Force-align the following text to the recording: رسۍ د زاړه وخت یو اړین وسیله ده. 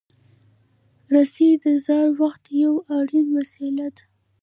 رسۍ 1.13 1.49
د 1.63 1.65
زاړه 1.85 2.11
وخت 2.21 2.43
یو 2.63 2.73
اړین 2.97 3.27
وسیله 3.37 3.87
ده. 3.95 4.03